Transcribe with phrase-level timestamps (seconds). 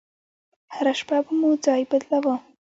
[0.75, 2.35] هره شپه به مو ځاى بدلاوه.